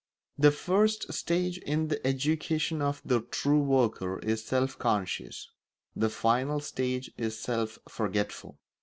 [0.35, 5.51] The first stage in the education of the true worker is self conscious;
[5.95, 8.57] the final stage is self forgetful.